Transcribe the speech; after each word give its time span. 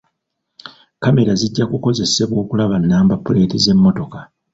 Kamera 1.03 1.33
zijja 1.41 1.63
kukozesebwa 1.71 2.37
okulaba 2.43 2.75
namba 2.79 3.15
puleeti 3.25 3.57
z'emmotoka. 3.63 4.19